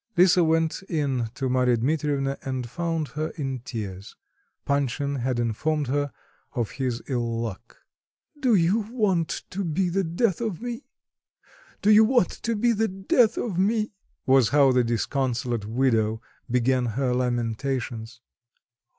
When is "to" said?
1.35-1.47, 9.51-9.63, 12.41-12.55